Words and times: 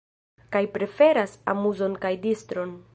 Kaj 0.55 0.61
preferas 0.77 1.37
amuzon 1.55 1.99
kaj 2.07 2.13
distron. 2.27 2.79